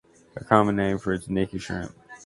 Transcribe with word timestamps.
A 0.35 0.43
common 0.43 0.77
name 0.77 0.97
for 0.97 1.13
it 1.13 1.21
is 1.21 1.29
nika 1.29 1.59
shrimp. 1.59 1.95